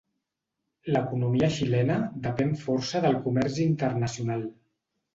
L'economia 0.95 1.51
xilena 1.59 1.99
depèn 2.25 2.57
força 2.65 3.05
del 3.07 3.23
comerç 3.31 3.63
internacional. 3.71 4.47